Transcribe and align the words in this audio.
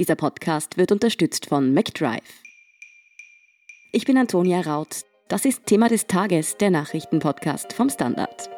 Dieser 0.00 0.16
Podcast 0.16 0.78
wird 0.78 0.92
unterstützt 0.92 1.44
von 1.44 1.74
McDrive. 1.74 2.22
Ich 3.92 4.06
bin 4.06 4.16
Antonia 4.16 4.62
Raut. 4.62 5.02
Das 5.28 5.44
ist 5.44 5.66
Thema 5.66 5.90
des 5.90 6.06
Tages, 6.06 6.56
der 6.56 6.70
Nachrichtenpodcast 6.70 7.74
vom 7.74 7.90
Standard. 7.90 8.48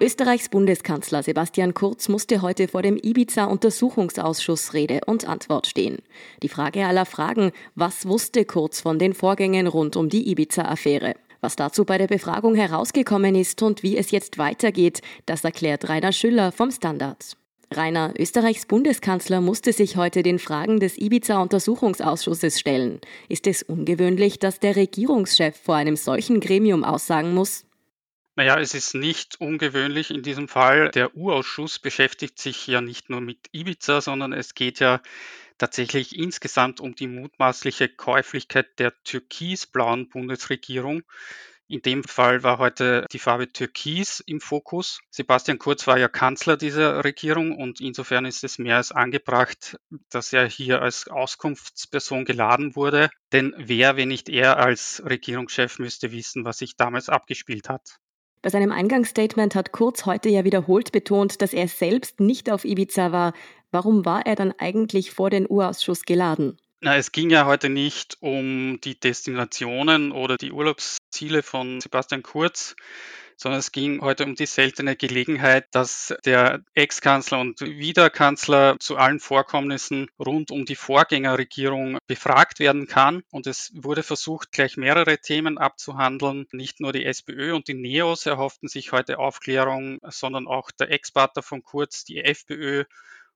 Österreichs 0.00 0.48
Bundeskanzler 0.48 1.22
Sebastian 1.22 1.74
Kurz 1.74 2.08
musste 2.08 2.40
heute 2.40 2.68
vor 2.68 2.80
dem 2.80 2.96
Ibiza-Untersuchungsausschuss 2.96 4.72
Rede 4.72 5.00
und 5.04 5.28
Antwort 5.28 5.66
stehen. 5.66 5.98
Die 6.42 6.48
Frage 6.48 6.86
aller 6.86 7.04
Fragen, 7.04 7.52
was 7.74 8.08
wusste 8.08 8.46
Kurz 8.46 8.80
von 8.80 8.98
den 8.98 9.12
Vorgängen 9.12 9.66
rund 9.66 9.96
um 9.96 10.08
die 10.08 10.30
Ibiza-Affäre? 10.30 11.16
Was 11.40 11.56
dazu 11.56 11.84
bei 11.84 11.96
der 11.96 12.06
Befragung 12.06 12.54
herausgekommen 12.54 13.34
ist 13.34 13.62
und 13.62 13.82
wie 13.82 13.96
es 13.96 14.10
jetzt 14.10 14.36
weitergeht, 14.36 15.00
das 15.26 15.42
erklärt 15.42 15.88
Rainer 15.88 16.12
Schüller 16.12 16.52
vom 16.52 16.70
Standard. 16.70 17.36
Rainer, 17.72 18.12
Österreichs 18.18 18.66
Bundeskanzler 18.66 19.40
musste 19.40 19.72
sich 19.72 19.96
heute 19.96 20.22
den 20.22 20.40
Fragen 20.40 20.80
des 20.80 20.98
Ibiza-Untersuchungsausschusses 20.98 22.58
stellen. 22.58 23.00
Ist 23.28 23.46
es 23.46 23.62
ungewöhnlich, 23.62 24.40
dass 24.40 24.58
der 24.58 24.74
Regierungschef 24.74 25.56
vor 25.56 25.76
einem 25.76 25.96
solchen 25.96 26.40
Gremium 26.40 26.82
aussagen 26.82 27.32
muss? 27.32 27.64
Naja, 28.34 28.58
es 28.58 28.74
ist 28.74 28.94
nicht 28.94 29.40
ungewöhnlich 29.40 30.10
in 30.10 30.22
diesem 30.22 30.48
Fall. 30.48 30.90
Der 30.90 31.16
U-Ausschuss 31.16 31.78
beschäftigt 31.78 32.38
sich 32.38 32.66
ja 32.66 32.80
nicht 32.80 33.08
nur 33.08 33.20
mit 33.20 33.38
Ibiza, 33.52 34.00
sondern 34.00 34.32
es 34.32 34.54
geht 34.54 34.80
ja 34.80 35.00
tatsächlich 35.60 36.18
insgesamt 36.18 36.80
um 36.80 36.94
die 36.94 37.06
mutmaßliche 37.06 37.88
Käuflichkeit 37.88 38.78
der 38.78 38.92
türkisblauen 39.04 40.08
Bundesregierung. 40.08 41.02
In 41.68 41.82
dem 41.82 42.02
Fall 42.02 42.42
war 42.42 42.58
heute 42.58 43.06
die 43.12 43.20
Farbe 43.20 43.52
Türkis 43.52 44.18
im 44.26 44.40
Fokus. 44.40 45.00
Sebastian 45.10 45.60
Kurz 45.60 45.86
war 45.86 45.98
ja 45.98 46.08
Kanzler 46.08 46.56
dieser 46.56 47.04
Regierung 47.04 47.56
und 47.56 47.80
insofern 47.80 48.24
ist 48.24 48.42
es 48.42 48.58
mehr 48.58 48.76
als 48.76 48.90
angebracht, 48.90 49.78
dass 50.08 50.32
er 50.32 50.48
hier 50.48 50.82
als 50.82 51.06
Auskunftsperson 51.06 52.24
geladen 52.24 52.74
wurde. 52.74 53.08
Denn 53.30 53.54
wer, 53.56 53.96
wenn 53.96 54.08
nicht 54.08 54.28
er 54.28 54.56
als 54.56 55.00
Regierungschef, 55.08 55.78
müsste 55.78 56.10
wissen, 56.10 56.44
was 56.44 56.58
sich 56.58 56.76
damals 56.76 57.08
abgespielt 57.08 57.68
hat. 57.68 58.00
Bei 58.42 58.48
seinem 58.48 58.72
Eingangsstatement 58.72 59.54
hat 59.54 59.70
Kurz 59.70 60.06
heute 60.06 60.30
ja 60.30 60.44
wiederholt 60.44 60.92
betont, 60.92 61.42
dass 61.42 61.52
er 61.52 61.68
selbst 61.68 62.20
nicht 62.20 62.50
auf 62.50 62.64
Ibiza 62.64 63.12
war. 63.12 63.34
Warum 63.70 64.04
war 64.04 64.26
er 64.26 64.34
dann 64.34 64.52
eigentlich 64.58 65.12
vor 65.12 65.30
den 65.30 65.48
Urausschuss 65.48 66.02
geladen? 66.02 66.58
Na, 66.80 66.96
es 66.96 67.12
ging 67.12 67.30
ja 67.30 67.44
heute 67.44 67.68
nicht 67.68 68.16
um 68.20 68.80
die 68.82 68.98
Destinationen 68.98 70.12
oder 70.12 70.36
die 70.36 70.50
Urlaubsziele 70.50 71.42
von 71.42 71.80
Sebastian 71.80 72.22
Kurz, 72.22 72.74
sondern 73.36 73.60
es 73.60 73.70
ging 73.70 74.00
heute 74.00 74.24
um 74.24 74.34
die 74.34 74.46
seltene 74.46 74.96
Gelegenheit, 74.96 75.66
dass 75.72 76.14
der 76.24 76.62
Ex-Kanzler 76.74 77.38
und 77.40 77.60
Wiederkanzler 77.60 78.76
zu 78.80 78.96
allen 78.96 79.20
Vorkommnissen 79.20 80.08
rund 80.18 80.50
um 80.50 80.64
die 80.64 80.74
Vorgängerregierung 80.74 81.98
befragt 82.06 82.60
werden 82.60 82.86
kann. 82.86 83.22
Und 83.30 83.46
es 83.46 83.72
wurde 83.74 84.02
versucht, 84.02 84.50
gleich 84.50 84.76
mehrere 84.76 85.18
Themen 85.18 85.58
abzuhandeln. 85.58 86.46
Nicht 86.52 86.80
nur 86.80 86.92
die 86.92 87.04
SPÖ 87.04 87.54
und 87.54 87.68
die 87.68 87.74
NEOS 87.74 88.26
erhofften 88.26 88.68
sich 88.68 88.92
heute 88.92 89.18
Aufklärung, 89.18 90.00
sondern 90.08 90.46
auch 90.46 90.70
der 90.70 90.90
Ex-Partner 90.90 91.42
von 91.42 91.62
Kurz, 91.62 92.04
die 92.04 92.24
FPÖ 92.24 92.84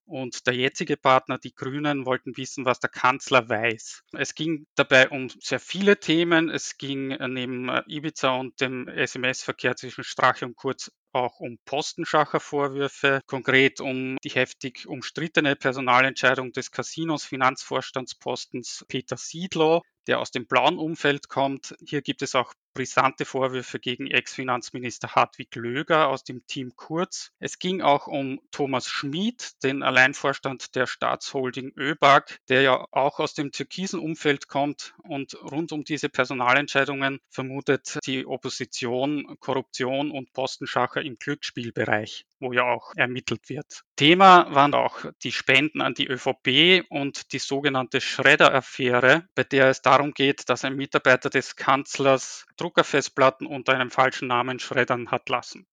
und 0.06 0.46
der 0.46 0.54
jetzige 0.54 0.96
Partner, 0.96 1.38
die 1.38 1.54
Grünen, 1.54 2.06
wollten 2.06 2.36
wissen, 2.36 2.64
was 2.64 2.80
der 2.80 2.90
Kanzler 2.90 3.48
weiß. 3.48 4.02
Es 4.12 4.34
ging 4.34 4.66
dabei 4.74 5.08
um 5.08 5.28
sehr 5.40 5.60
viele 5.60 5.98
Themen. 5.98 6.50
Es 6.50 6.76
ging 6.76 7.10
äh, 7.10 7.28
neben 7.28 7.68
äh, 7.68 7.82
Ibiza 7.86 8.36
und 8.36 8.60
dem 8.60 8.88
SMS-Verkehr 8.88 9.76
zwischen 9.76 10.04
Strache 10.04 10.44
und 10.46 10.56
Kurz 10.56 10.90
auch 11.12 11.38
um 11.38 11.58
Postenschacher-Vorwürfe, 11.64 13.20
konkret 13.26 13.80
um 13.80 14.16
die 14.24 14.30
heftig 14.30 14.86
umstrittene 14.86 15.54
Personalentscheidung 15.54 16.52
des 16.52 16.70
Casinos 16.72 17.24
Finanzvorstandspostens 17.24 18.84
Peter 18.88 19.16
Siedlow, 19.16 19.82
der 20.06 20.18
aus 20.20 20.32
dem 20.32 20.46
blauen 20.46 20.76
Umfeld 20.76 21.28
kommt. 21.28 21.76
Hier 21.86 22.02
gibt 22.02 22.22
es 22.22 22.34
auch 22.34 22.52
brisante 22.74 23.24
Vorwürfe 23.24 23.78
gegen 23.78 24.08
Ex-Finanzminister 24.08 25.14
Hartwig 25.14 25.54
Löger 25.54 26.08
aus 26.08 26.24
dem 26.24 26.46
Team 26.46 26.72
Kurz. 26.76 27.30
Es 27.38 27.58
ging 27.58 27.80
auch 27.80 28.06
um 28.06 28.40
Thomas 28.50 28.88
Schmid, 28.88 29.62
den 29.62 29.82
Alleinvorstand 29.82 30.74
der 30.74 30.86
Staatsholding 30.86 31.72
ÖBAG, 31.76 32.38
der 32.48 32.62
ja 32.62 32.84
auch 32.90 33.20
aus 33.20 33.34
dem 33.34 33.52
türkisen 33.52 34.00
Umfeld 34.00 34.48
kommt 34.48 34.94
und 35.02 35.34
rund 35.34 35.72
um 35.72 35.84
diese 35.84 36.08
Personalentscheidungen 36.08 37.20
vermutet 37.30 37.98
die 38.06 38.26
Opposition 38.26 39.36
Korruption 39.40 40.10
und 40.10 40.32
Postenschacher 40.32 41.02
im 41.02 41.16
Glücksspielbereich, 41.18 42.26
wo 42.40 42.52
ja 42.52 42.64
auch 42.64 42.92
ermittelt 42.96 43.48
wird. 43.48 43.82
Thema 43.96 44.52
waren 44.52 44.74
auch 44.74 45.04
die 45.22 45.32
Spenden 45.32 45.80
an 45.80 45.94
die 45.94 46.08
ÖVP 46.08 46.84
und 46.88 47.32
die 47.32 47.38
sogenannte 47.38 48.00
Schredder-Affäre, 48.00 49.28
bei 49.34 49.44
der 49.44 49.68
es 49.68 49.82
darum 49.82 50.12
geht, 50.12 50.48
dass 50.48 50.64
ein 50.64 50.74
Mitarbeiter 50.74 51.30
des 51.30 51.54
Kanzlers 51.54 52.46
Druckerfestplatten 52.64 53.46
unter 53.46 53.74
einem 53.74 53.90
falschen 53.90 54.28
Namen 54.28 54.58
schreddern 54.58 55.10
hat 55.10 55.28
lassen. 55.28 55.66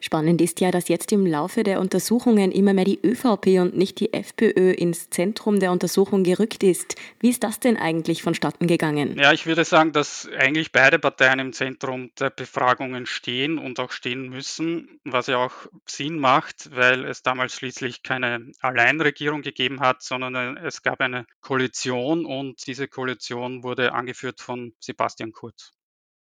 Spannend 0.00 0.40
ist 0.40 0.60
ja, 0.60 0.70
dass 0.70 0.88
jetzt 0.88 1.12
im 1.12 1.24
Laufe 1.26 1.62
der 1.62 1.80
Untersuchungen 1.80 2.50
immer 2.50 2.74
mehr 2.74 2.84
die 2.84 3.00
ÖVP 3.02 3.60
und 3.60 3.76
nicht 3.76 4.00
die 4.00 4.12
FPÖ 4.12 4.72
ins 4.72 5.08
Zentrum 5.08 5.60
der 5.60 5.70
Untersuchung 5.70 6.24
gerückt 6.24 6.62
ist. 6.62 6.96
Wie 7.20 7.30
ist 7.30 7.42
das 7.44 7.60
denn 7.60 7.76
eigentlich 7.76 8.22
vonstatten 8.22 8.66
gegangen? 8.66 9.18
Ja, 9.18 9.32
ich 9.32 9.46
würde 9.46 9.64
sagen, 9.64 9.92
dass 9.92 10.28
eigentlich 10.36 10.72
beide 10.72 10.98
Parteien 10.98 11.38
im 11.38 11.52
Zentrum 11.52 12.10
der 12.18 12.30
Befragungen 12.30 13.06
stehen 13.06 13.58
und 13.58 13.78
auch 13.80 13.92
stehen 13.92 14.28
müssen, 14.28 15.00
was 15.04 15.26
ja 15.26 15.38
auch 15.38 15.54
Sinn 15.86 16.18
macht, 16.18 16.74
weil 16.74 17.04
es 17.04 17.22
damals 17.22 17.54
schließlich 17.54 18.02
keine 18.02 18.50
Alleinregierung 18.60 19.42
gegeben 19.42 19.80
hat, 19.80 20.02
sondern 20.02 20.56
es 20.56 20.82
gab 20.82 21.00
eine 21.00 21.26
Koalition 21.40 22.26
und 22.26 22.66
diese 22.66 22.88
Koalition 22.88 23.62
wurde 23.62 23.92
angeführt 23.92 24.40
von 24.40 24.74
Sebastian 24.80 25.32
Kurz. 25.32 25.73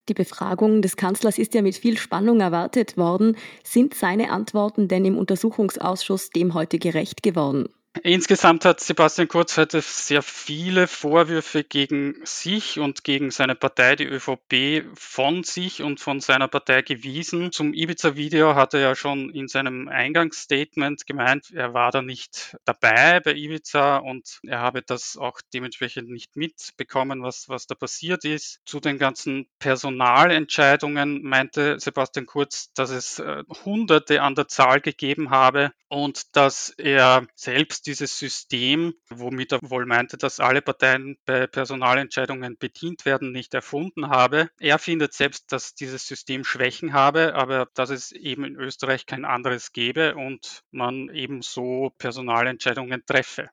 Die 0.09 0.15
Befragung 0.15 0.83
des 0.83 0.97
Kanzlers 0.97 1.39
ist 1.39 1.55
ja 1.55 1.63
mit 1.63 1.77
viel 1.77 1.97
Spannung 1.97 2.41
erwartet 2.41 2.97
worden. 2.97 3.37
Sind 3.63 3.95
seine 3.95 4.31
Antworten 4.31 4.87
denn 4.89 5.05
im 5.05 5.17
Untersuchungsausschuss 5.17 6.31
dem 6.31 6.53
heute 6.53 6.79
gerecht 6.79 7.23
geworden? 7.23 7.69
Insgesamt 8.03 8.65
hat 8.65 8.81
Sebastian 8.81 9.29
Kurz 9.29 9.57
heute 9.57 9.81
sehr 9.81 10.23
viele 10.23 10.89
Vorwürfe 10.89 11.63
gegen 11.63 12.17
sich 12.25 12.81
und 12.81 13.05
gegen 13.05 13.31
seine 13.31 13.55
Partei, 13.55 13.95
die 13.95 14.05
ÖVP, 14.05 14.85
von 14.95 15.45
sich 15.45 15.81
und 15.81 16.01
von 16.01 16.19
seiner 16.21 16.49
Partei 16.49 16.83
gewiesen. 16.83 17.53
Zum 17.53 17.73
Ibiza-Video 17.73 18.57
hat 18.57 18.75
er 18.75 18.81
ja 18.81 18.95
schon 18.97 19.31
in 19.31 19.47
seinem 19.47 19.87
Eingangsstatement 19.87 21.07
gemeint, 21.07 21.53
er 21.53 21.73
war 21.73 21.93
da 21.93 22.03
nicht 22.03 22.57
dabei 22.65 23.21
bei 23.21 23.35
Ibiza 23.35 23.99
und 23.99 24.41
er 24.43 24.59
habe 24.59 24.83
das 24.83 25.17
auch 25.17 25.41
dementsprechend 25.53 26.11
nicht 26.11 26.35
mitbekommen, 26.35 27.23
was, 27.23 27.49
was 27.49 27.69
da 27.69 27.77
passiert 27.77 28.25
ist. 28.25 28.61
Zu 28.65 28.81
den 28.81 28.99
ganzen 28.99 29.47
Personalentscheidungen 29.61 31.23
meinte 31.23 31.79
Sebastian 31.79 32.27
Kurz, 32.27 32.73
dass 32.75 32.91
es 32.91 33.21
äh, 33.21 33.45
Hunderte 33.65 34.21
an 34.21 34.35
der 34.35 34.49
Zahl 34.49 34.81
gegeben 34.81 35.31
habe 35.31 35.73
und 35.89 36.35
dass 36.35 36.71
er 36.71 37.27
selbst 37.37 37.84
dieses 37.87 38.19
System, 38.19 38.95
womit 39.09 39.53
er 39.53 39.61
wohl 39.63 39.87
meinte, 39.87 40.17
dass 40.17 40.41
alle 40.41 40.63
Parteien 40.63 41.19
bei 41.27 41.47
Personalentscheidungen 41.47 42.57
bedient 42.59 43.05
werden, 43.05 43.33
nicht 43.33 43.55
erfunden 43.55 44.09
habe. 44.09 44.51
Er 44.59 44.79
findet 44.79 45.13
selbst, 45.13 45.53
dass 45.53 45.75
dieses 45.75 46.07
System 46.07 46.45
Schwächen 46.45 46.93
habe, 46.93 47.35
aber 47.35 47.69
dass 47.75 47.91
es 47.91 48.13
eben 48.13 48.45
in 48.45 48.57
Österreich 48.57 49.07
kein 49.07 49.25
anderes 49.25 49.73
gäbe 49.73 50.15
und 50.15 50.63
man 50.71 51.09
eben 51.11 51.43
so 51.43 51.93
Personalentscheidungen 51.99 53.05
treffe. 53.07 53.51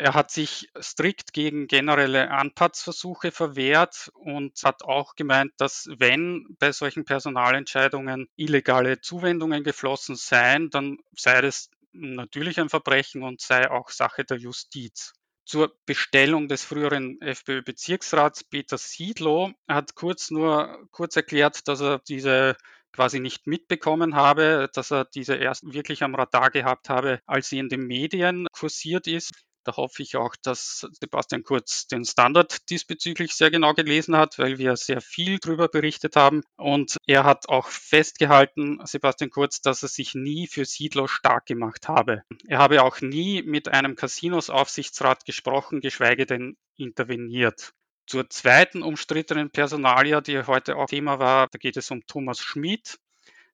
Er 0.00 0.14
hat 0.14 0.30
sich 0.30 0.68
strikt 0.80 1.32
gegen 1.32 1.66
generelle 1.66 2.30
Anpatzversuche 2.30 3.32
verwehrt 3.32 4.12
und 4.14 4.56
hat 4.62 4.84
auch 4.84 5.16
gemeint, 5.16 5.50
dass 5.56 5.88
wenn 5.98 6.46
bei 6.60 6.70
solchen 6.70 7.04
Personalentscheidungen 7.04 8.28
illegale 8.36 9.00
Zuwendungen 9.00 9.64
geflossen 9.64 10.14
seien, 10.14 10.70
dann 10.70 10.98
sei 11.16 11.40
das 11.40 11.68
natürlich 11.92 12.60
ein 12.60 12.68
Verbrechen 12.68 13.22
und 13.22 13.40
sei 13.40 13.70
auch 13.70 13.90
Sache 13.90 14.24
der 14.24 14.38
Justiz. 14.38 15.12
Zur 15.44 15.74
Bestellung 15.86 16.48
des 16.48 16.62
früheren 16.64 17.20
FPÖ-Bezirksrats 17.22 18.44
Peter 18.44 18.76
Siedlow 18.76 19.52
hat 19.66 19.94
Kurz 19.94 20.30
nur 20.30 20.86
kurz 20.90 21.16
erklärt, 21.16 21.66
dass 21.68 21.80
er 21.80 22.00
diese 22.06 22.56
quasi 22.92 23.20
nicht 23.20 23.46
mitbekommen 23.46 24.14
habe, 24.14 24.68
dass 24.74 24.90
er 24.90 25.04
diese 25.06 25.36
erst 25.36 25.72
wirklich 25.72 26.02
am 26.02 26.14
Radar 26.14 26.50
gehabt 26.50 26.88
habe, 26.88 27.20
als 27.26 27.48
sie 27.48 27.58
in 27.58 27.68
den 27.68 27.86
Medien 27.86 28.46
kursiert 28.52 29.06
ist. 29.06 29.32
Da 29.68 29.76
hoffe 29.76 30.02
ich 30.02 30.16
auch, 30.16 30.34
dass 30.42 30.88
Sebastian 30.98 31.42
Kurz 31.42 31.86
den 31.88 32.02
Standard 32.06 32.70
diesbezüglich 32.70 33.34
sehr 33.34 33.50
genau 33.50 33.74
gelesen 33.74 34.16
hat, 34.16 34.38
weil 34.38 34.56
wir 34.56 34.76
sehr 34.76 35.02
viel 35.02 35.38
darüber 35.38 35.68
berichtet 35.68 36.16
haben. 36.16 36.42
Und 36.56 36.96
er 37.06 37.24
hat 37.24 37.50
auch 37.50 37.66
festgehalten, 37.68 38.80
Sebastian 38.84 39.28
Kurz, 39.28 39.60
dass 39.60 39.82
er 39.82 39.90
sich 39.90 40.14
nie 40.14 40.46
für 40.46 40.64
Siedler 40.64 41.06
stark 41.06 41.44
gemacht 41.44 41.86
habe. 41.86 42.22
Er 42.46 42.60
habe 42.60 42.82
auch 42.82 43.02
nie 43.02 43.42
mit 43.42 43.68
einem 43.68 43.94
Casinos-Aufsichtsrat 43.94 45.26
gesprochen, 45.26 45.82
geschweige 45.82 46.24
denn 46.24 46.56
interveniert. 46.78 47.74
Zur 48.06 48.30
zweiten 48.30 48.82
umstrittenen 48.82 49.50
Personalia, 49.50 50.22
die 50.22 50.44
heute 50.44 50.76
auch 50.76 50.86
Thema 50.86 51.18
war, 51.18 51.48
da 51.50 51.58
geht 51.58 51.76
es 51.76 51.90
um 51.90 52.06
Thomas 52.06 52.40
Schmid. 52.40 52.98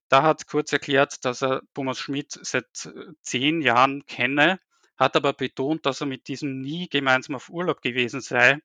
Da 0.09 0.23
hat 0.23 0.47
Kurz 0.47 0.73
erklärt, 0.73 1.25
dass 1.25 1.43
er 1.43 1.63
Thomas 1.75 1.99
Schmidt 1.99 2.39
seit 2.41 2.67
zehn 3.23 3.63
Jahren 3.63 4.07
kenne, 4.07 4.61
hat 4.97 5.17
aber 5.17 5.33
betont, 5.33 5.87
dass 5.87 6.01
er 6.01 6.07
mit 6.07 6.29
diesem 6.29 6.61
nie 6.61 6.89
gemeinsam 6.89 7.37
auf 7.37 7.49
Urlaub 7.49 7.83
gewesen 7.83 8.21
sei, 8.21 8.61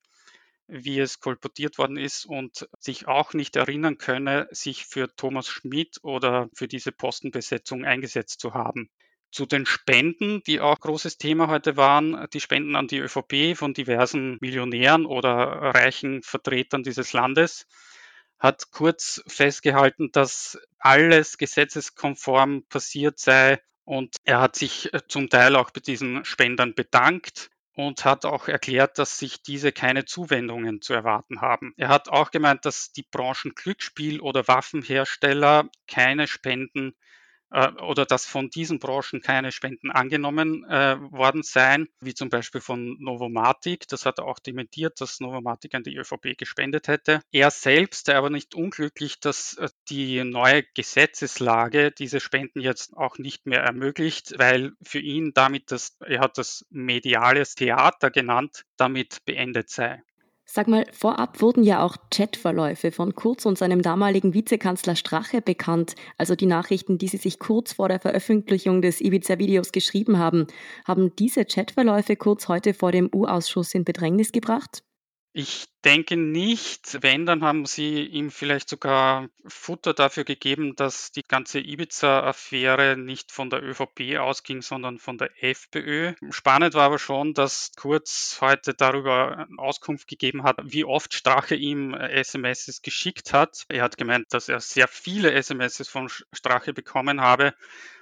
wie 0.67 0.99
es 0.99 1.19
kolportiert 1.19 1.77
worden 1.77 1.97
ist 1.97 2.25
und 2.25 2.69
sich 2.79 3.07
auch 3.07 3.33
nicht 3.33 3.55
erinnern 3.55 3.97
könne, 3.97 4.47
sich 4.51 4.85
für 4.85 5.13
Thomas 5.15 5.47
Schmidt 5.47 5.97
oder 6.03 6.49
für 6.53 6.67
diese 6.67 6.91
Postenbesetzung 6.91 7.85
eingesetzt 7.85 8.39
zu 8.39 8.53
haben. 8.53 8.89
Zu 9.31 9.45
den 9.45 9.65
Spenden, 9.65 10.41
die 10.43 10.59
auch 10.59 10.79
großes 10.79 11.17
Thema 11.17 11.47
heute 11.47 11.77
waren, 11.77 12.27
die 12.33 12.39
Spenden 12.39 12.75
an 12.75 12.87
die 12.87 12.99
ÖVP 12.99 13.55
von 13.55 13.73
diversen 13.73 14.37
Millionären 14.41 15.05
oder 15.05 15.33
reichen 15.33 16.23
Vertretern 16.23 16.83
dieses 16.83 17.13
Landes, 17.13 17.67
hat 18.39 18.71
Kurz 18.71 19.21
festgehalten, 19.27 20.11
dass 20.11 20.57
alles 20.79 21.37
gesetzeskonform 21.37 22.63
passiert 22.69 23.19
sei 23.19 23.59
und 23.89 24.17
er 24.23 24.39
hat 24.39 24.55
sich 24.55 24.93
äh, 24.93 25.01
zum 25.07 25.29
Teil 25.29 25.55
auch 25.55 25.71
bei 25.71 25.81
diesen 25.81 26.23
Spendern 26.23 26.75
bedankt 26.75 27.49
und 27.73 28.05
hat 28.05 28.23
auch 28.23 28.47
erklärt, 28.47 28.99
dass 28.99 29.17
sich 29.17 29.41
diese 29.41 29.71
keine 29.71 30.05
Zuwendungen 30.05 30.79
zu 30.79 30.93
erwarten 30.93 31.41
haben. 31.41 31.73
Er 31.75 31.87
hat 31.87 32.07
auch 32.07 32.29
gemeint, 32.29 32.65
dass 32.65 32.91
die 32.91 33.01
Branchen 33.01 33.55
Glücksspiel 33.55 34.19
oder 34.19 34.47
Waffenhersteller 34.47 35.69
keine 35.87 36.27
Spenden 36.27 36.93
oder 37.51 38.05
dass 38.05 38.25
von 38.25 38.49
diesen 38.49 38.79
Branchen 38.79 39.21
keine 39.21 39.51
Spenden 39.51 39.91
angenommen 39.91 40.63
äh, 40.65 40.97
worden 41.11 41.43
seien, 41.43 41.87
wie 41.99 42.13
zum 42.13 42.29
Beispiel 42.29 42.61
von 42.61 42.97
Novomatic. 42.99 43.87
Das 43.87 44.05
hat 44.05 44.19
er 44.19 44.25
auch 44.25 44.39
dementiert, 44.39 45.01
dass 45.01 45.19
Novomatic 45.19 45.73
an 45.73 45.83
die 45.83 45.95
ÖVP 45.95 46.37
gespendet 46.37 46.87
hätte. 46.87 47.21
Er 47.31 47.51
selbst 47.51 48.05
sei 48.05 48.15
aber 48.15 48.29
nicht 48.29 48.55
unglücklich, 48.55 49.19
dass 49.19 49.55
äh, 49.55 49.69
die 49.89 50.23
neue 50.23 50.63
Gesetzeslage 50.75 51.91
diese 51.91 52.19
Spenden 52.19 52.61
jetzt 52.61 52.95
auch 52.95 53.17
nicht 53.17 53.45
mehr 53.45 53.61
ermöglicht, 53.61 54.33
weil 54.37 54.73
für 54.83 54.99
ihn 54.99 55.31
damit 55.33 55.71
das, 55.71 55.97
er 56.05 56.19
hat 56.19 56.37
das 56.37 56.65
mediales 56.69 57.55
Theater 57.55 58.11
genannt, 58.11 58.65
damit 58.77 59.25
beendet 59.25 59.69
sei. 59.69 60.03
Sag 60.51 60.67
mal, 60.67 60.87
vorab 60.91 61.43
wurden 61.43 61.63
ja 61.63 61.83
auch 61.85 61.95
Chatverläufe 62.09 62.91
von 62.91 63.13
Kurz 63.13 63.45
und 63.45 63.55
seinem 63.55 63.83
damaligen 63.83 64.33
Vizekanzler 64.33 64.95
Strache 64.95 65.43
bekannt, 65.43 65.93
also 66.17 66.35
die 66.35 66.47
Nachrichten, 66.47 66.97
die 66.97 67.07
sie 67.07 67.17
sich 67.17 67.37
kurz 67.37 67.73
vor 67.73 67.87
der 67.87 67.99
Veröffentlichung 67.99 68.81
des 68.81 68.99
Ibiza-Videos 68.99 69.71
geschrieben 69.71 70.17
haben. 70.17 70.47
Haben 70.85 71.15
diese 71.17 71.45
Chatverläufe 71.45 72.15
Kurz 72.15 72.47
heute 72.47 72.73
vor 72.73 72.91
dem 72.91 73.11
U-Ausschuss 73.13 73.75
in 73.75 73.83
Bedrängnis 73.83 74.31
gebracht? 74.31 74.81
Ich 75.31 75.67
denke 75.85 76.17
nicht. 76.17 76.97
Wenn, 77.01 77.27
dann 77.27 77.43
haben 77.43 77.67
sie 77.67 78.03
ihm 78.03 78.31
vielleicht 78.31 78.67
sogar 78.67 79.29
Futter 79.45 79.93
dafür 79.93 80.23
gegeben, 80.23 80.75
dass 80.75 81.11
die 81.11 81.21
ganze 81.21 81.59
Ibiza-Affäre 81.59 82.97
nicht 82.97 83.31
von 83.31 83.51
der 83.51 83.61
ÖVP 83.61 84.17
ausging, 84.17 84.63
sondern 84.63 84.97
von 84.97 85.19
der 85.19 85.29
FPÖ. 85.43 86.13
Spannend 86.31 86.73
war 86.73 86.85
aber 86.85 86.97
schon, 86.97 87.35
dass 87.35 87.71
Kurz 87.77 88.39
heute 88.41 88.73
darüber 88.73 89.47
Auskunft 89.57 90.07
gegeben 90.07 90.41
hat, 90.43 90.57
wie 90.63 90.83
oft 90.83 91.13
Strache 91.13 91.55
ihm 91.55 91.93
SMS 91.93 92.81
geschickt 92.81 93.31
hat. 93.31 93.65
Er 93.69 93.83
hat 93.83 93.97
gemeint, 93.97 94.33
dass 94.33 94.49
er 94.49 94.59
sehr 94.59 94.87
viele 94.87 95.31
SMS 95.31 95.87
von 95.87 96.09
Strache 96.33 96.73
bekommen 96.73 97.21
habe 97.21 97.53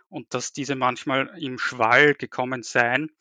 und 0.07 0.33
dass 0.33 0.53
diese 0.53 0.75
manchmal 0.75 1.29
im 1.37 1.59
Schwall 1.59 2.15
gekommen 2.15 2.63
seien. 2.63 3.11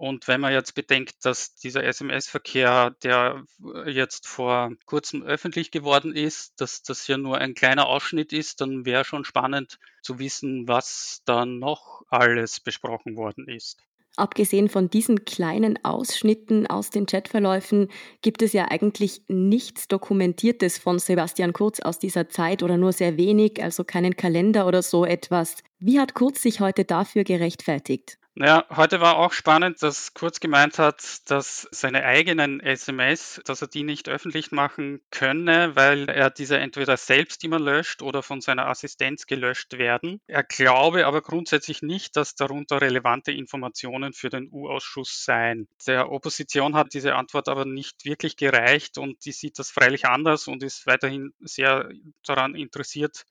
Und 0.00 0.28
wenn 0.28 0.40
man 0.40 0.54
jetzt 0.54 0.74
bedenkt, 0.74 1.26
dass 1.26 1.56
dieser 1.56 1.84
SMS-Verkehr, 1.84 2.96
der 3.02 3.44
jetzt 3.84 4.26
vor 4.26 4.72
kurzem 4.86 5.22
öffentlich 5.22 5.70
geworden 5.70 6.16
ist, 6.16 6.58
dass 6.58 6.82
das 6.82 7.06
ja 7.06 7.18
nur 7.18 7.36
ein 7.36 7.52
kleiner 7.52 7.86
Ausschnitt 7.86 8.32
ist, 8.32 8.62
dann 8.62 8.86
wäre 8.86 9.04
schon 9.04 9.26
spannend 9.26 9.78
zu 10.00 10.18
wissen, 10.18 10.66
was 10.66 11.20
da 11.26 11.44
noch 11.44 12.00
alles 12.08 12.60
besprochen 12.60 13.14
worden 13.16 13.46
ist. 13.46 13.82
Abgesehen 14.16 14.70
von 14.70 14.88
diesen 14.88 15.26
kleinen 15.26 15.84
Ausschnitten 15.84 16.66
aus 16.66 16.88
den 16.88 17.04
Chatverläufen 17.04 17.88
gibt 18.22 18.40
es 18.40 18.54
ja 18.54 18.68
eigentlich 18.70 19.20
nichts 19.28 19.86
Dokumentiertes 19.86 20.78
von 20.78 20.98
Sebastian 20.98 21.52
Kurz 21.52 21.78
aus 21.78 21.98
dieser 21.98 22.30
Zeit 22.30 22.62
oder 22.62 22.78
nur 22.78 22.92
sehr 22.92 23.18
wenig, 23.18 23.62
also 23.62 23.84
keinen 23.84 24.16
Kalender 24.16 24.66
oder 24.66 24.80
so 24.80 25.04
etwas. 25.04 25.56
Wie 25.78 26.00
hat 26.00 26.14
Kurz 26.14 26.40
sich 26.40 26.60
heute 26.60 26.86
dafür 26.86 27.24
gerechtfertigt? 27.24 28.16
Naja, 28.40 28.64
heute 28.70 29.02
war 29.02 29.18
auch 29.18 29.34
spannend, 29.34 29.82
dass 29.82 30.14
Kurz 30.14 30.40
gemeint 30.40 30.78
hat, 30.78 31.30
dass 31.30 31.68
seine 31.72 32.06
eigenen 32.06 32.60
SMS, 32.60 33.38
dass 33.44 33.60
er 33.60 33.68
die 33.68 33.82
nicht 33.82 34.08
öffentlich 34.08 34.50
machen 34.50 35.02
könne, 35.10 35.76
weil 35.76 36.08
er 36.08 36.30
diese 36.30 36.56
entweder 36.56 36.96
selbst 36.96 37.44
immer 37.44 37.60
löscht 37.60 38.00
oder 38.00 38.22
von 38.22 38.40
seiner 38.40 38.66
Assistenz 38.66 39.26
gelöscht 39.26 39.76
werden. 39.76 40.22
Er 40.26 40.42
glaube 40.42 41.04
aber 41.04 41.20
grundsätzlich 41.20 41.82
nicht, 41.82 42.16
dass 42.16 42.34
darunter 42.34 42.80
relevante 42.80 43.30
Informationen 43.30 44.14
für 44.14 44.30
den 44.30 44.48
U-Ausschuss 44.50 45.22
seien. 45.22 45.68
Der 45.86 46.10
Opposition 46.10 46.74
hat 46.74 46.94
diese 46.94 47.16
Antwort 47.16 47.46
aber 47.46 47.66
nicht 47.66 48.06
wirklich 48.06 48.38
gereicht 48.38 48.96
und 48.96 49.22
die 49.26 49.32
sieht 49.32 49.58
das 49.58 49.70
freilich 49.70 50.06
anders 50.06 50.48
und 50.48 50.62
ist 50.62 50.86
weiterhin 50.86 51.34
sehr 51.40 51.90
daran 52.24 52.54
interessiert, 52.54 53.26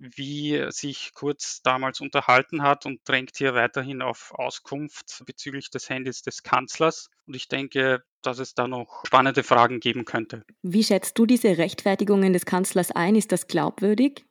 wie 0.00 0.66
sich 0.70 1.12
Kurz 1.14 1.60
damals 1.62 2.00
unterhalten 2.00 2.62
hat 2.62 2.86
und 2.86 3.00
drängt 3.04 3.36
hier 3.36 3.54
weiterhin 3.54 4.02
auf 4.02 4.32
Auskunft 4.34 5.22
bezüglich 5.26 5.70
des 5.70 5.88
Handys 5.88 6.22
des 6.22 6.42
Kanzlers. 6.42 7.10
Und 7.26 7.36
ich 7.36 7.48
denke, 7.48 8.02
dass 8.22 8.38
es 8.38 8.54
da 8.54 8.66
noch 8.66 9.04
spannende 9.06 9.42
Fragen 9.42 9.78
geben 9.78 10.04
könnte. 10.04 10.44
Wie 10.62 10.82
schätzt 10.82 11.18
du 11.18 11.26
diese 11.26 11.58
Rechtfertigungen 11.58 12.32
des 12.32 12.46
Kanzlers 12.46 12.90
ein? 12.90 13.14
Ist 13.14 13.30
das 13.30 13.46
glaubwürdig? 13.46 14.24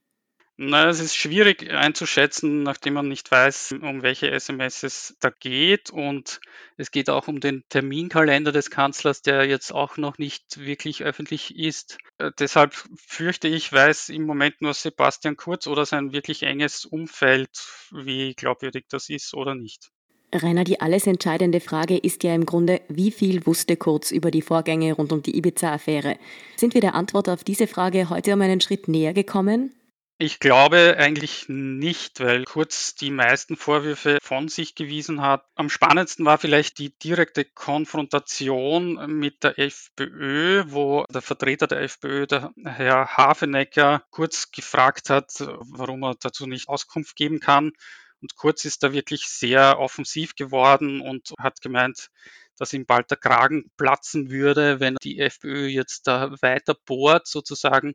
Na, 0.62 0.90
es 0.90 1.00
ist 1.00 1.16
schwierig 1.16 1.72
einzuschätzen, 1.72 2.64
nachdem 2.64 2.96
man 2.96 3.08
nicht 3.08 3.32
weiß, 3.32 3.76
um 3.82 4.02
welche 4.02 4.30
SMS 4.30 4.84
es 4.84 5.16
da 5.22 5.30
geht. 5.30 5.90
Und 5.90 6.42
es 6.76 6.92
geht 6.92 7.10
auch 7.10 7.30
um 7.30 7.40
den 7.40 7.64
Terminkalender 7.70 8.52
des 8.52 8.70
Kanzlers, 8.70 9.22
der 9.22 9.46
jetzt 9.46 9.72
auch 9.74 9.96
noch 9.96 10.18
nicht 10.18 10.60
wirklich 10.60 11.02
öffentlich 11.02 11.58
ist. 11.58 11.98
Äh, 12.18 12.32
deshalb 12.38 12.74
fürchte 12.98 13.48
ich, 13.48 13.72
weiß 13.72 14.10
im 14.10 14.26
Moment 14.26 14.60
nur 14.60 14.74
Sebastian 14.74 15.38
Kurz 15.38 15.66
oder 15.66 15.86
sein 15.86 16.12
wirklich 16.12 16.44
enges 16.44 16.84
Umfeld, 16.84 17.52
wie 17.92 18.34
glaubwürdig 18.34 18.84
das 18.90 19.08
ist 19.08 19.34
oder 19.34 19.56
nicht. 19.56 19.92
Rainer, 20.34 20.66
die 20.66 20.82
alles 20.82 21.08
entscheidende 21.08 21.62
Frage 21.62 21.96
ist 21.96 22.26
ja 22.26 22.36
im 22.36 22.46
Grunde, 22.46 22.82
wie 22.90 23.12
viel 23.12 23.46
wusste 23.46 23.78
Kurz 23.78 24.12
über 24.12 24.30
die 24.30 24.42
Vorgänge 24.42 24.92
rund 24.92 25.14
um 25.14 25.24
die 25.24 25.38
Ibiza-Affäre? 25.38 26.18
Sind 26.58 26.74
wir 26.74 26.82
der 26.82 26.96
Antwort 26.96 27.30
auf 27.30 27.46
diese 27.46 27.66
Frage 27.66 28.10
heute 28.10 28.34
um 28.34 28.42
einen 28.42 28.60
Schritt 28.60 28.90
näher 28.90 29.14
gekommen? 29.14 29.74
Ich 30.22 30.40
glaube 30.40 30.98
eigentlich 31.00 31.46
nicht, 31.48 32.20
weil 32.20 32.44
Kurz 32.44 32.94
die 32.94 33.10
meisten 33.10 33.56
Vorwürfe 33.56 34.18
von 34.22 34.50
sich 34.50 34.76
gewiesen 34.76 35.22
hat. 35.22 35.46
Am 35.56 35.70
spannendsten 35.70 36.26
war 36.26 36.38
vielleicht 36.38 36.78
die 36.78 36.94
direkte 37.00 37.46
Konfrontation 37.46 39.18
mit 39.18 39.46
der 39.46 39.58
FPÖ, 39.58 40.66
wo 40.68 41.06
der 41.10 41.22
Vertreter 41.22 41.68
der 41.68 41.84
FPÖ, 41.84 42.28
der 42.28 42.52
Herr 42.66 43.16
Hafenecker, 43.16 44.04
Kurz 44.10 44.52
gefragt 44.52 45.10
hat, 45.10 45.32
warum 45.40 46.04
er 46.04 46.16
dazu 46.20 46.48
nicht 46.48 46.68
Auskunft 46.68 47.16
geben 47.16 47.40
kann. 47.40 47.72
Und 48.22 48.36
Kurz 48.36 48.66
ist 48.66 48.84
da 48.84 48.92
wirklich 48.92 49.30
sehr 49.30 49.80
offensiv 49.80 50.36
geworden 50.36 51.00
und 51.00 51.32
hat 51.40 51.62
gemeint, 51.62 52.10
dass 52.58 52.74
ihm 52.74 52.86
bald 52.86 53.10
der 53.10 53.18
Kragen 53.18 53.72
platzen 53.78 54.30
würde, 54.30 54.82
wenn 54.82 54.98
die 55.02 55.20
FPÖ 55.20 55.68
jetzt 55.68 56.08
da 56.08 56.36
weiter 56.42 56.76
bohrt 56.86 57.26
sozusagen. 57.26 57.94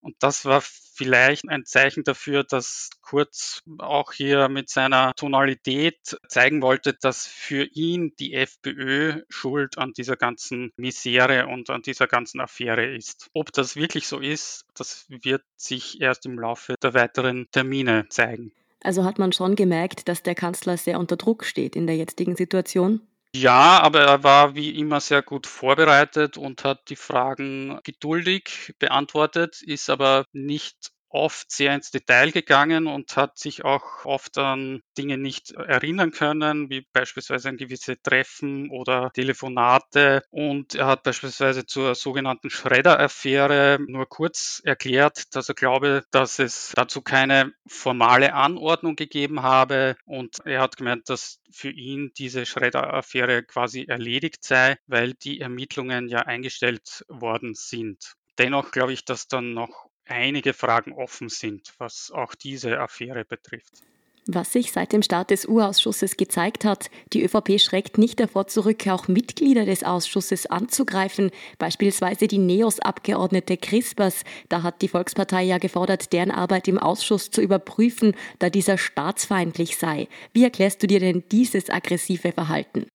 Und 0.00 0.14
das 0.20 0.44
war 0.44 0.62
vielleicht 0.96 1.48
ein 1.48 1.64
Zeichen 1.64 2.04
dafür, 2.04 2.44
dass 2.44 2.90
Kurz 3.02 3.60
auch 3.78 4.12
hier 4.12 4.48
mit 4.48 4.68
seiner 4.68 5.14
Tonalität 5.14 6.18
zeigen 6.26 6.62
wollte, 6.62 6.94
dass 6.94 7.26
für 7.26 7.64
ihn 7.64 8.14
die 8.18 8.34
FPÖ 8.34 9.22
schuld 9.28 9.78
an 9.78 9.92
dieser 9.92 10.16
ganzen 10.16 10.72
Misere 10.76 11.46
und 11.46 11.70
an 11.70 11.82
dieser 11.82 12.08
ganzen 12.08 12.40
Affäre 12.40 12.86
ist. 12.96 13.28
Ob 13.32 13.52
das 13.52 13.76
wirklich 13.76 14.08
so 14.08 14.18
ist, 14.18 14.64
das 14.74 15.06
wird 15.08 15.42
sich 15.56 16.00
erst 16.00 16.26
im 16.26 16.38
Laufe 16.38 16.74
der 16.82 16.94
weiteren 16.94 17.46
Termine 17.52 18.06
zeigen. 18.08 18.52
Also 18.82 19.04
hat 19.04 19.18
man 19.18 19.32
schon 19.32 19.56
gemerkt, 19.56 20.08
dass 20.08 20.22
der 20.22 20.34
Kanzler 20.34 20.76
sehr 20.76 20.98
unter 20.98 21.16
Druck 21.16 21.44
steht 21.44 21.76
in 21.76 21.86
der 21.86 21.96
jetzigen 21.96 22.36
Situation? 22.36 23.00
Ja, 23.34 23.80
aber 23.82 24.00
er 24.02 24.22
war 24.24 24.54
wie 24.54 24.78
immer 24.78 25.00
sehr 25.00 25.22
gut 25.22 25.46
vorbereitet 25.46 26.36
und 26.38 26.64
hat 26.64 26.88
die 26.88 26.96
Fragen 26.96 27.78
geduldig 27.84 28.74
beantwortet, 28.78 29.62
ist 29.62 29.90
aber 29.90 30.24
nicht 30.32 30.90
oft 31.16 31.50
sehr 31.50 31.74
ins 31.74 31.90
Detail 31.90 32.30
gegangen 32.30 32.86
und 32.86 33.16
hat 33.16 33.38
sich 33.38 33.64
auch 33.64 34.04
oft 34.04 34.38
an 34.38 34.82
Dinge 34.96 35.18
nicht 35.18 35.52
erinnern 35.52 36.12
können, 36.12 36.70
wie 36.70 36.86
beispielsweise 36.92 37.48
an 37.48 37.56
gewisse 37.56 38.00
Treffen 38.00 38.70
oder 38.70 39.10
Telefonate. 39.14 40.22
Und 40.30 40.74
er 40.74 40.86
hat 40.86 41.02
beispielsweise 41.02 41.66
zur 41.66 41.94
sogenannten 41.94 42.50
Schredder-Affäre 42.50 43.78
nur 43.86 44.06
kurz 44.06 44.60
erklärt, 44.64 45.34
dass 45.34 45.48
er 45.48 45.54
glaube, 45.54 46.04
dass 46.10 46.38
es 46.38 46.72
dazu 46.74 47.02
keine 47.02 47.52
formale 47.66 48.34
Anordnung 48.34 48.96
gegeben 48.96 49.42
habe. 49.42 49.96
Und 50.04 50.40
er 50.44 50.60
hat 50.60 50.76
gemeint, 50.76 51.08
dass 51.08 51.40
für 51.50 51.70
ihn 51.70 52.12
diese 52.16 52.46
Schredder-Affäre 52.46 53.42
quasi 53.42 53.84
erledigt 53.84 54.44
sei, 54.44 54.76
weil 54.86 55.14
die 55.14 55.40
Ermittlungen 55.40 56.08
ja 56.08 56.20
eingestellt 56.20 57.04
worden 57.08 57.54
sind. 57.54 58.14
Dennoch 58.38 58.70
glaube 58.70 58.92
ich, 58.92 59.04
dass 59.04 59.28
dann 59.28 59.54
noch 59.54 59.88
einige 60.06 60.52
Fragen 60.52 60.92
offen 60.92 61.28
sind, 61.28 61.74
was 61.78 62.10
auch 62.10 62.34
diese 62.34 62.78
Affäre 62.78 63.24
betrifft. 63.24 63.82
Was 64.28 64.52
sich 64.52 64.72
seit 64.72 64.92
dem 64.92 65.02
Start 65.02 65.30
des 65.30 65.46
U-Ausschusses 65.46 66.16
gezeigt 66.16 66.64
hat, 66.64 66.90
die 67.12 67.22
ÖVP 67.22 67.60
schreckt 67.60 67.96
nicht 67.96 68.18
davor 68.18 68.48
zurück, 68.48 68.88
auch 68.88 69.06
Mitglieder 69.06 69.64
des 69.64 69.84
Ausschusses 69.84 70.46
anzugreifen, 70.46 71.30
beispielsweise 71.58 72.26
die 72.26 72.38
NEOS-Abgeordnete 72.38 73.56
Crispers. 73.56 74.24
Da 74.48 74.64
hat 74.64 74.82
die 74.82 74.88
Volkspartei 74.88 75.44
ja 75.44 75.58
gefordert, 75.58 76.12
deren 76.12 76.32
Arbeit 76.32 76.66
im 76.66 76.78
Ausschuss 76.78 77.30
zu 77.30 77.40
überprüfen, 77.40 78.16
da 78.40 78.50
dieser 78.50 78.78
staatsfeindlich 78.78 79.76
sei. 79.76 80.08
Wie 80.32 80.42
erklärst 80.42 80.82
du 80.82 80.88
dir 80.88 80.98
denn 80.98 81.22
dieses 81.30 81.70
aggressive 81.70 82.32
Verhalten? 82.32 82.86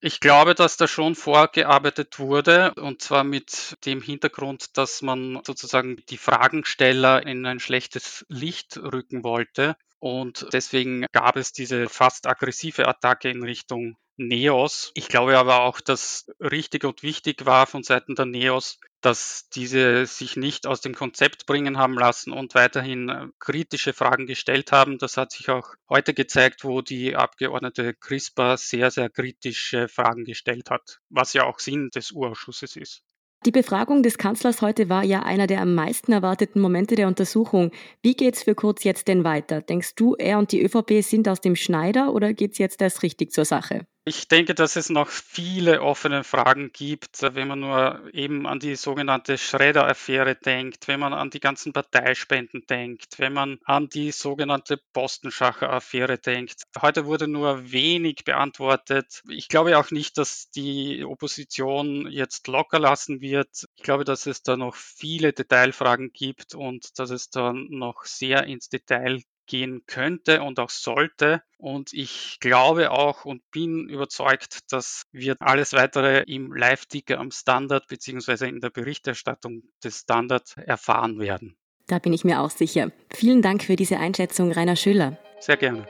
Ich 0.00 0.20
glaube, 0.20 0.54
dass 0.54 0.76
da 0.76 0.86
schon 0.86 1.14
vorgearbeitet 1.14 2.18
wurde 2.18 2.74
und 2.74 3.00
zwar 3.00 3.24
mit 3.24 3.76
dem 3.86 4.02
Hintergrund, 4.02 4.76
dass 4.76 5.00
man 5.00 5.40
sozusagen 5.44 5.96
die 6.10 6.18
Fragensteller 6.18 7.26
in 7.26 7.46
ein 7.46 7.60
schlechtes 7.60 8.24
Licht 8.28 8.76
rücken 8.76 9.24
wollte. 9.24 9.76
Und 9.98 10.46
deswegen 10.52 11.06
gab 11.12 11.36
es 11.36 11.52
diese 11.52 11.88
fast 11.88 12.26
aggressive 12.26 12.86
Attacke 12.86 13.30
in 13.30 13.42
Richtung 13.42 13.96
Neos. 14.16 14.92
Ich 14.94 15.08
glaube 15.08 15.38
aber 15.38 15.62
auch, 15.62 15.80
dass 15.80 16.26
richtig 16.40 16.84
und 16.84 17.02
wichtig 17.02 17.44
war 17.44 17.66
von 17.66 17.82
Seiten 17.82 18.14
der 18.14 18.26
Neos, 18.26 18.78
dass 19.00 19.48
diese 19.50 20.06
sich 20.06 20.36
nicht 20.36 20.66
aus 20.66 20.80
dem 20.80 20.94
Konzept 20.94 21.46
bringen 21.46 21.78
haben 21.78 21.94
lassen 21.94 22.32
und 22.32 22.54
weiterhin 22.54 23.08
äh, 23.08 23.26
kritische 23.38 23.92
Fragen 23.92 24.26
gestellt 24.26 24.72
haben. 24.72 24.98
Das 24.98 25.16
hat 25.16 25.32
sich 25.32 25.50
auch 25.50 25.74
heute 25.88 26.14
gezeigt, 26.14 26.64
wo 26.64 26.80
die 26.80 27.14
Abgeordnete 27.14 27.94
CRISPR 27.94 28.56
sehr, 28.56 28.90
sehr 28.90 29.10
kritische 29.10 29.88
Fragen 29.88 30.24
gestellt 30.24 30.70
hat, 30.70 31.00
was 31.08 31.34
ja 31.34 31.44
auch 31.44 31.58
Sinn 31.58 31.90
des 31.94 32.10
Urausschusses 32.12 32.76
ist. 32.76 33.02
Die 33.44 33.52
Befragung 33.52 34.02
des 34.02 34.18
Kanzlers 34.18 34.62
heute 34.62 34.88
war 34.88 35.04
ja 35.04 35.22
einer 35.22 35.46
der 35.46 35.60
am 35.60 35.74
meisten 35.74 36.10
erwarteten 36.10 36.60
Momente 36.60 36.96
der 36.96 37.06
Untersuchung. 37.06 37.70
Wie 38.02 38.14
geht's 38.14 38.42
für 38.42 38.54
Kurz 38.54 38.82
jetzt 38.82 39.06
denn 39.06 39.24
weiter? 39.24 39.60
Denkst 39.60 39.94
du, 39.94 40.16
er 40.16 40.38
und 40.38 40.50
die 40.50 40.64
ÖVP 40.64 41.02
sind 41.02 41.28
aus 41.28 41.40
dem 41.40 41.54
Schneider 41.54 42.12
oder 42.12 42.32
geht's 42.32 42.58
jetzt 42.58 42.80
erst 42.82 43.02
richtig 43.02 43.30
zur 43.30 43.44
Sache? 43.44 43.86
Ich 44.08 44.28
denke, 44.28 44.54
dass 44.54 44.76
es 44.76 44.88
noch 44.88 45.08
viele 45.08 45.82
offene 45.82 46.22
Fragen 46.22 46.70
gibt, 46.72 47.22
wenn 47.22 47.48
man 47.48 47.58
nur 47.58 48.08
eben 48.14 48.46
an 48.46 48.60
die 48.60 48.76
sogenannte 48.76 49.36
Schredder-Affäre 49.36 50.36
denkt, 50.36 50.86
wenn 50.86 51.00
man 51.00 51.12
an 51.12 51.30
die 51.30 51.40
ganzen 51.40 51.72
Parteispenden 51.72 52.64
denkt, 52.70 53.18
wenn 53.18 53.32
man 53.32 53.58
an 53.64 53.88
die 53.88 54.12
sogenannte 54.12 54.80
Postenschacher-Affäre 54.92 56.18
denkt. 56.18 56.62
Heute 56.80 57.06
wurde 57.06 57.26
nur 57.26 57.72
wenig 57.72 58.22
beantwortet. 58.24 59.24
Ich 59.28 59.48
glaube 59.48 59.76
auch 59.76 59.90
nicht, 59.90 60.18
dass 60.18 60.50
die 60.50 61.04
Opposition 61.04 62.08
jetzt 62.08 62.46
locker 62.46 62.78
lassen 62.78 63.20
wird. 63.20 63.66
Ich 63.74 63.82
glaube, 63.82 64.04
dass 64.04 64.26
es 64.26 64.40
da 64.40 64.56
noch 64.56 64.76
viele 64.76 65.32
Detailfragen 65.32 66.12
gibt 66.12 66.54
und 66.54 66.96
dass 67.00 67.10
es 67.10 67.28
da 67.30 67.52
noch 67.52 68.04
sehr 68.04 68.44
ins 68.44 68.68
Detail 68.68 69.20
gehen 69.46 69.82
könnte 69.86 70.42
und 70.42 70.58
auch 70.58 70.70
sollte. 70.70 71.42
Und 71.58 71.92
ich 71.92 72.38
glaube 72.40 72.90
auch 72.90 73.24
und 73.24 73.42
bin 73.50 73.88
überzeugt, 73.88 74.72
dass 74.72 75.04
wir 75.12 75.36
alles 75.40 75.72
weitere 75.72 76.22
im 76.22 76.52
Live-Ticker 76.52 77.18
am 77.18 77.30
Standard 77.30 77.86
beziehungsweise 77.88 78.46
in 78.46 78.60
der 78.60 78.70
Berichterstattung 78.70 79.62
des 79.82 80.00
Standard 80.00 80.56
erfahren 80.56 81.18
werden. 81.18 81.56
Da 81.86 81.98
bin 81.98 82.12
ich 82.12 82.24
mir 82.24 82.40
auch 82.40 82.50
sicher. 82.50 82.90
Vielen 83.12 83.42
Dank 83.42 83.62
für 83.62 83.76
diese 83.76 83.98
Einschätzung, 83.98 84.50
Rainer 84.52 84.76
Schüller. 84.76 85.18
Sehr 85.40 85.56
gerne. 85.56 85.86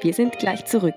Wir 0.00 0.14
sind 0.14 0.38
gleich 0.38 0.64
zurück. 0.64 0.96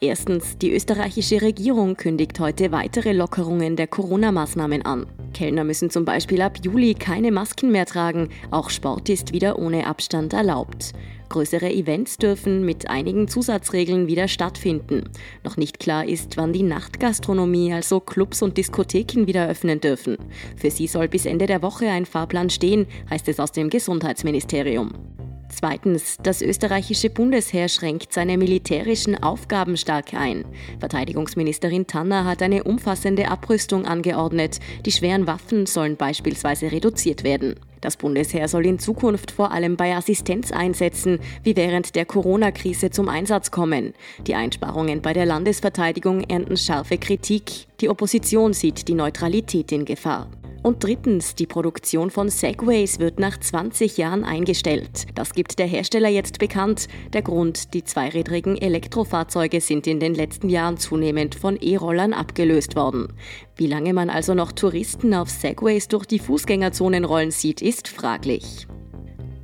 Erstens, 0.00 0.58
die 0.58 0.72
österreichische 0.72 1.40
Regierung 1.40 1.96
kündigt 1.96 2.38
heute 2.40 2.72
weitere 2.72 3.12
Lockerungen 3.12 3.76
der 3.76 3.86
Corona-Maßnahmen 3.86 4.84
an. 4.84 5.06
Kellner 5.32 5.64
müssen 5.64 5.90
zum 5.90 6.04
Beispiel 6.04 6.42
ab 6.42 6.58
Juli 6.62 6.94
keine 6.94 7.32
Masken 7.32 7.70
mehr 7.70 7.86
tragen, 7.86 8.28
auch 8.50 8.70
Sport 8.70 9.08
ist 9.08 9.32
wieder 9.32 9.58
ohne 9.58 9.86
Abstand 9.86 10.32
erlaubt. 10.32 10.92
Größere 11.28 11.72
Events 11.72 12.18
dürfen 12.18 12.64
mit 12.64 12.88
einigen 12.88 13.28
Zusatzregeln 13.28 14.06
wieder 14.06 14.28
stattfinden. 14.28 15.04
Noch 15.42 15.56
nicht 15.56 15.80
klar 15.80 16.06
ist, 16.06 16.36
wann 16.36 16.52
die 16.52 16.62
Nachtgastronomie, 16.62 17.72
also 17.72 18.00
Clubs 18.00 18.42
und 18.42 18.56
Diskotheken 18.56 19.26
wieder 19.26 19.48
öffnen 19.48 19.80
dürfen. 19.80 20.16
Für 20.56 20.70
sie 20.70 20.86
soll 20.86 21.08
bis 21.08 21.26
Ende 21.26 21.46
der 21.46 21.62
Woche 21.62 21.88
ein 21.88 22.06
Fahrplan 22.06 22.50
stehen, 22.50 22.86
heißt 23.10 23.28
es 23.28 23.40
aus 23.40 23.52
dem 23.52 23.70
Gesundheitsministerium. 23.70 24.92
Zweitens, 25.56 26.16
das 26.20 26.42
österreichische 26.42 27.10
Bundesheer 27.10 27.68
schränkt 27.68 28.12
seine 28.12 28.36
militärischen 28.36 29.22
Aufgaben 29.22 29.76
stark 29.76 30.12
ein. 30.12 30.44
Verteidigungsministerin 30.80 31.86
Tanner 31.86 32.24
hat 32.24 32.42
eine 32.42 32.64
umfassende 32.64 33.28
Abrüstung 33.28 33.86
angeordnet. 33.86 34.58
Die 34.84 34.90
schweren 34.90 35.28
Waffen 35.28 35.66
sollen 35.66 35.96
beispielsweise 35.96 36.72
reduziert 36.72 37.22
werden. 37.22 37.54
Das 37.80 37.96
Bundesheer 37.96 38.48
soll 38.48 38.66
in 38.66 38.80
Zukunft 38.80 39.30
vor 39.30 39.52
allem 39.52 39.76
bei 39.76 39.94
Assistenzeinsätzen 39.94 41.20
wie 41.44 41.54
während 41.54 41.94
der 41.94 42.04
Corona-Krise 42.04 42.90
zum 42.90 43.08
Einsatz 43.08 43.52
kommen. 43.52 43.94
Die 44.26 44.34
Einsparungen 44.34 45.02
bei 45.02 45.12
der 45.12 45.26
Landesverteidigung 45.26 46.22
ernten 46.22 46.56
scharfe 46.56 46.98
Kritik. 46.98 47.66
Die 47.80 47.88
Opposition 47.88 48.54
sieht 48.54 48.88
die 48.88 48.94
Neutralität 48.94 49.70
in 49.70 49.84
Gefahr. 49.84 50.28
Und 50.64 50.82
drittens, 50.82 51.34
die 51.34 51.46
Produktion 51.46 52.10
von 52.10 52.30
Segways 52.30 52.98
wird 52.98 53.20
nach 53.20 53.38
20 53.38 53.98
Jahren 53.98 54.24
eingestellt. 54.24 55.04
Das 55.14 55.34
gibt 55.34 55.58
der 55.58 55.66
Hersteller 55.66 56.08
jetzt 56.08 56.38
bekannt. 56.38 56.88
Der 57.12 57.20
Grund, 57.20 57.74
die 57.74 57.84
zweirädrigen 57.84 58.56
Elektrofahrzeuge 58.56 59.60
sind 59.60 59.86
in 59.86 60.00
den 60.00 60.14
letzten 60.14 60.48
Jahren 60.48 60.78
zunehmend 60.78 61.34
von 61.34 61.58
E-Rollern 61.60 62.14
abgelöst 62.14 62.76
worden. 62.76 63.12
Wie 63.56 63.66
lange 63.66 63.92
man 63.92 64.08
also 64.08 64.32
noch 64.32 64.52
Touristen 64.52 65.12
auf 65.12 65.28
Segways 65.28 65.88
durch 65.88 66.06
die 66.06 66.18
Fußgängerzonen 66.18 67.04
rollen 67.04 67.30
sieht, 67.30 67.60
ist 67.60 67.86
fraglich. 67.86 68.66